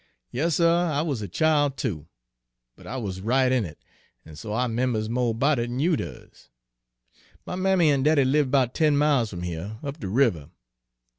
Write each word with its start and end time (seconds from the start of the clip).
"Yas, 0.31 0.55
suh; 0.55 0.67
I 0.91 1.03
was 1.03 1.21
a 1.21 1.27
chile, 1.27 1.69
too, 1.69 2.07
but 2.75 2.87
I 2.87 2.97
wuz 2.97 3.21
right 3.21 3.51
in 3.51 3.65
it, 3.65 3.77
an' 4.25 4.35
so 4.35 4.51
I 4.51 4.65
'members 4.65 5.07
mo' 5.09 5.29
erbout 5.29 5.59
it 5.59 5.69
'n 5.69 5.79
you 5.79 5.95
does. 5.95 6.49
My 7.45 7.53
mammy 7.55 7.91
an' 7.91 8.01
daddy 8.01 8.25
lived 8.25 8.49
'bout 8.49 8.73
ten 8.73 8.97
miles 8.97 9.29
f'm 9.31 9.43
here, 9.43 9.77
up 9.83 9.99
de 9.99 10.07
river. 10.07 10.49